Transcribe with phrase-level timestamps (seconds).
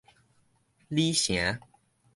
[0.89, 1.59] 鯉城